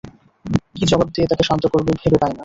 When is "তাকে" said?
1.31-1.43